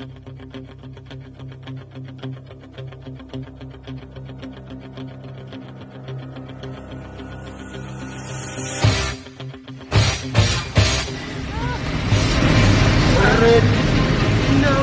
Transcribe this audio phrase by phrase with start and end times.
[0.00, 0.12] Ready?
[14.62, 14.76] No.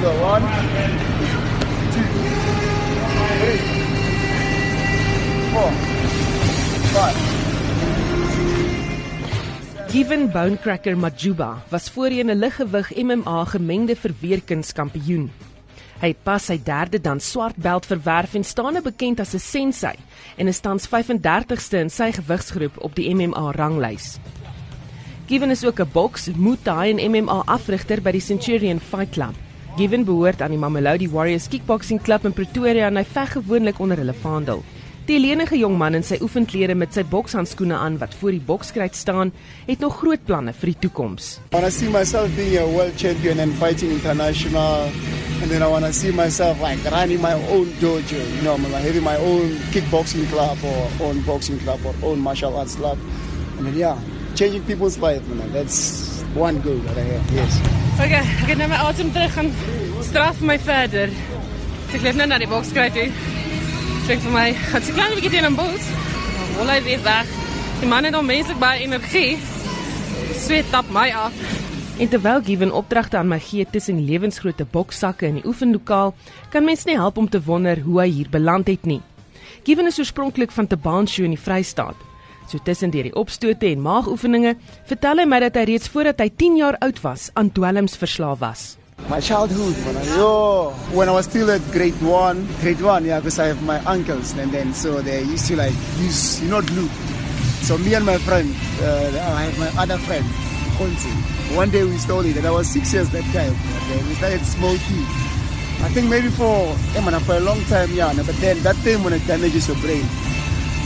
[0.00, 0.42] So one,
[1.92, 2.06] two,
[3.38, 3.60] three,
[5.52, 5.70] four,
[6.92, 7.41] five.
[9.92, 15.30] Given Bonecracker Majuba was voorheen 'n liggewig MMA gemengde verweerkunskampioen.
[16.00, 19.38] Hy het pas sy derde dan swart beld verwerf en staan nou bekend as 'n
[19.38, 19.94] sensei
[20.36, 24.18] en is tans 35ste in sy gewigsgroep op die MMA ranglys.
[25.26, 29.34] Given is ook 'n boks, Muay Thai en MMA afrigter by die Centurion Fight Club.
[29.76, 33.96] Given behoort aan die Mamelodi Warriors Kickboxing Club in Pretoria en hy veg gewoonlik onder
[33.96, 34.64] hulle vaandel.
[35.02, 38.94] Die lenige jong man in sy oefenklere met sy bokshandskoene aan wat voor die bokskruit
[38.94, 39.32] staan,
[39.66, 41.40] het nog groot planne vir die toekoms.
[41.50, 44.86] I want to see myself being a world champion and fighting international.
[45.42, 48.84] And then I want to see myself like running my own dojo, you know, like
[48.86, 52.96] having my own kickboxing club or own boxing club or own martial arts club.
[53.58, 53.98] And then, yeah,
[54.36, 55.50] changing people's life, man.
[55.52, 57.58] That's one goal that I have, yes.
[57.98, 59.50] Okay, ek het nou my asem terug gaan
[60.06, 61.10] straf my verder.
[61.90, 63.10] Ek loop nou na die bokskruit toe.
[64.12, 65.84] Sê vir my, gaan se klein bietjie teen 'n bos.
[66.36, 67.28] Dan rol hy weer weg.
[67.80, 69.38] Die man het hom menslik baie energie.
[70.36, 71.32] Sweet tap my af.
[71.98, 76.12] En terwyl Given opdragte aan my gee tussen lewensgrootte boksakke in die oefenlokaal,
[76.50, 79.00] kan mens nie help om te wonder hoe hy hier beland het nie.
[79.64, 81.96] Given is oorspronklik van Tabanshoe in die Vrystaat.
[82.48, 86.28] So tussen deur die opstote en maagoefeninge, vertel hy my dat hy reeds voordat hy
[86.36, 88.81] 10 jaar oud was aan dwelms verslaaf was.
[89.08, 89.94] My childhood, man.
[90.96, 94.32] When I was still at grade one, grade one, yeah, because I have my uncles,
[94.38, 96.88] and then so they used to like use, you know, glue.
[97.66, 98.48] So me and my friend,
[98.80, 100.24] uh, I have my other friend,
[100.78, 101.12] Konzi.
[101.56, 103.54] One day we stole it, and I was six years that time.
[103.88, 105.04] Then we started smoking.
[105.84, 108.12] I think maybe for, yeah, man, for a long time, yeah.
[108.14, 110.06] But then that time when it damages your brain.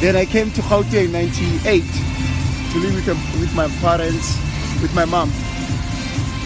[0.00, 1.82] Then I came to Gauteng in 98
[2.72, 4.36] to live with, with my parents,
[4.82, 5.30] with my mom.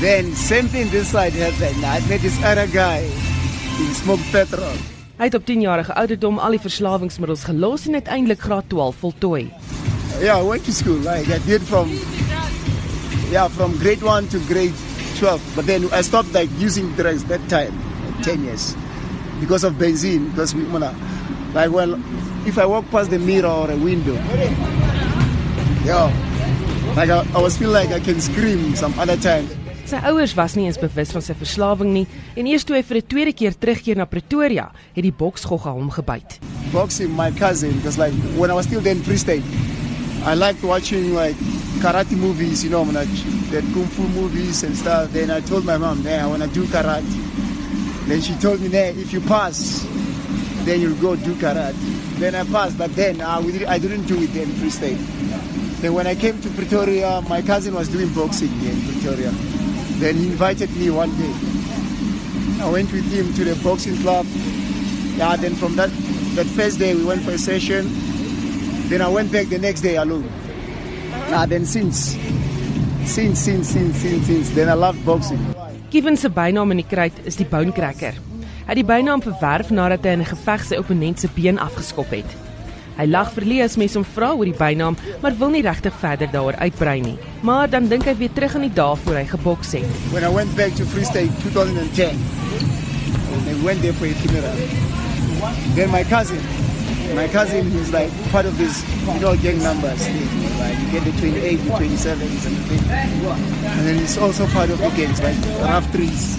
[0.00, 1.84] Then same thing this side happened.
[1.84, 3.02] I met this other guy.
[3.78, 4.78] He smoked petrol.
[5.18, 9.50] Hy het op 10 jarige ouderdom al die verslawingsmiddels gelos en uiteindelik graad 12 voltooi.
[10.20, 11.02] Yeah, I went to school.
[11.02, 11.90] Like I did from
[13.32, 14.74] yeah from grade one to grade
[15.18, 15.42] 12.
[15.56, 17.74] But then I stopped like using drugs that time,
[18.06, 18.76] like 10 years,
[19.40, 20.30] because of benzene.
[20.30, 20.94] Because we wanna
[21.54, 21.98] like well
[22.46, 24.14] if I walk past the mirror or a window,
[25.82, 26.06] yeah,
[26.94, 29.48] like I, I was feel like I can scream some other time.
[29.88, 32.04] Sy ouers was nie eens bewus van sy verslawing nie
[32.36, 35.88] en eers toe hy vir 'n tweede keer terugkeer na Pretoria, het die boksgogga hom
[35.88, 36.38] gebyt.
[36.72, 39.44] Boxing, my cousin, because like when I was still there in Free State,
[40.26, 41.36] I liked watching like
[41.80, 43.06] karate movies, you know, when I
[43.50, 45.10] that kung fu movies and stuff.
[45.12, 47.08] Then I told my mom, "Hey, I want to do karate."
[48.06, 49.86] Then she told me, "Hey, if you pass,
[50.66, 51.80] then you'll go do karate."
[52.18, 55.00] Then I passed, but then uh, we did, I didn't do it in Free State.
[55.80, 59.32] Then when I came to Pretoria, my cousin was doing boxing in Pretoria.
[59.98, 61.32] Then he invited me one day.
[62.62, 64.26] I went with him to the boxing club.
[65.16, 65.90] Yeah, then from that
[66.34, 67.86] that first day we went for a session.
[68.88, 70.30] Then I went back the next day alone.
[71.30, 72.16] Ah, then since,
[73.04, 75.42] since, since, since, since, since, then I loved boxing.
[75.90, 78.14] Given se bynaam in die kruit is die Bonecracker.
[78.14, 82.10] Hy het die bynaam verwerf nadat hy in 'n geveg sy opponent se been afgeskop
[82.10, 82.47] het.
[82.98, 86.26] Hy lag verleë as mense hom vra oor die bynaam, maar wil nie regtig verder
[86.32, 87.14] daaroor uitbrei nie.
[87.46, 90.00] Maar dan dink hy weer terug aan die dae voor hy geboks het.
[90.10, 92.18] When I went back to Free State 2010,
[93.38, 94.58] and I went there for a funeral.
[95.78, 96.42] Then my cousin,
[97.14, 100.26] my cousin is like part of this, you know, gang numbers thing.
[100.58, 102.82] Like you get the 28, the 27s and the thing.
[103.78, 106.34] And then he's also part of the gangs, like rough trees.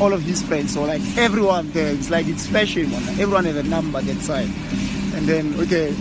[0.00, 2.92] All of his friends, so like everyone there, it's like it's fashion.
[3.16, 4.48] Everyone has a number that side.
[5.14, 5.92] And then okay,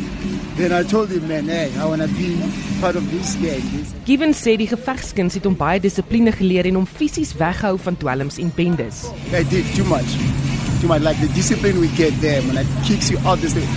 [0.56, 2.40] then I told him, man, hey, I wanna be
[2.80, 3.62] part of this gang.
[4.06, 8.40] Given sê die gevegskuns het hom baie dissipline geleer en hom fisies weghou van dwelms
[8.42, 9.06] en bendes.
[9.32, 10.16] I did too much.
[10.82, 11.04] Too much.
[11.04, 13.68] Like the discipline we get there, man, it kicks you out this thing.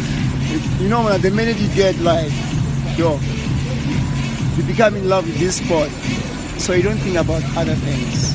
[0.80, 2.30] You know, man, the minute you get like,
[2.96, 3.18] yo,
[4.56, 5.90] you become in love with this sport,
[6.62, 8.34] so you don't think about other things.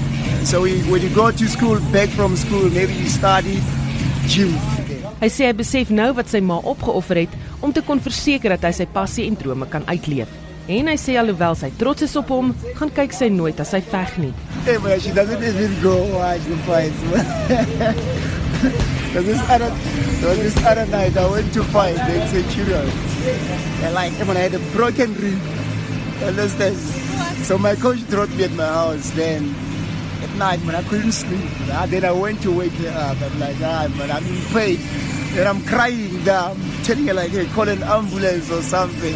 [0.50, 3.62] So we, when you go to school, back from school, maybe you study
[4.28, 4.54] gym.
[5.20, 7.34] Hy sê hy besef nou wat sy ma opgeoffer het
[7.66, 10.32] om te kon verseker dat hy sy passie en drome kan uitleef.
[10.70, 13.82] En hy sê alhoewel sy trots is op hom, gaan kyk sy nooit as hy
[13.92, 14.34] veg nie.
[14.64, 17.00] Hey, man, she doesn't even go watch the fights.
[19.10, 19.72] Because this other,
[20.40, 22.88] this other night I went to fight the Centurion.
[23.84, 25.42] And like, when I had a broken rib,
[26.24, 26.78] understand?
[27.44, 29.10] So my coach dropped me at my house.
[29.12, 29.56] Then
[30.24, 30.76] at night, man.
[30.76, 31.50] I couldn't sleep.
[31.72, 33.22] Uh, then I went to wake her up.
[33.22, 34.78] I'm like, ah, man, I'm in pain.
[35.38, 36.28] And I'm crying.
[36.30, 39.16] I'm telling her, like, hey, call an ambulance or something.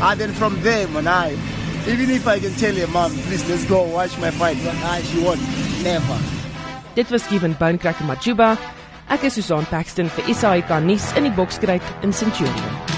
[0.00, 1.32] And then from there, man, I,
[1.86, 4.58] even if I can tell her, mom, please, let's go watch my fight.
[4.64, 5.40] But ah, she won't.
[5.82, 6.18] Never.
[6.94, 8.58] Dit was Given Bonecracker Majuba.
[9.08, 12.89] Ek is Susan Paxton vir SAK nuus in die Bokskryd in Centurion.